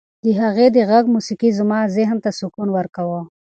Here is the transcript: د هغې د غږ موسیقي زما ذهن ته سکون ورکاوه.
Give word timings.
د 0.25 0.27
هغې 0.41 0.67
د 0.75 0.77
غږ 0.89 1.05
موسیقي 1.15 1.49
زما 1.59 1.79
ذهن 1.95 2.17
ته 2.23 2.29
سکون 2.39 2.67
ورکاوه. 2.73 3.21